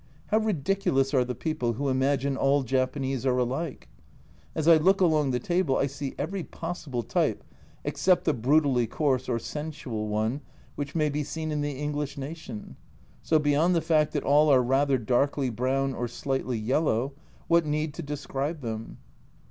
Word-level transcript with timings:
How 0.29 0.39
ridiculous 0.39 1.13
are 1.13 1.23
the 1.23 1.35
people 1.35 1.73
who 1.73 1.87
imagine 1.87 2.35
"all 2.35 2.63
Japanese 2.63 3.23
are 3.23 3.37
alike"; 3.37 3.87
as 4.55 4.67
I 4.67 4.77
look 4.77 4.99
along 4.99 5.29
the 5.29 5.37
table 5.37 5.77
I 5.77 5.85
see 5.85 6.15
every 6.17 6.41
possible 6.43 7.03
type 7.03 7.43
(except 7.83 8.25
the 8.25 8.33
brutally 8.33 8.87
coarse 8.87 9.29
or 9.29 9.37
sensual 9.37 10.07
one), 10.07 10.41
which 10.73 10.95
may 10.95 11.09
be 11.11 11.23
seen 11.23 11.51
in 11.51 11.61
the 11.61 11.77
English 11.77 12.17
nation, 12.17 12.77
so 13.21 13.37
beyond 13.37 13.75
the 13.75 13.79
fact 13.79 14.11
that 14.13 14.23
all 14.23 14.49
are 14.49 14.63
rather 14.63 14.97
darkly 14.97 15.51
brown 15.51 15.93
or 15.93 16.07
slightly 16.07 16.57
yellow, 16.57 17.13
what 17.47 17.67
need 17.67 17.93
to 17.93 18.01
describe 18.01 18.61
them? 18.61 18.97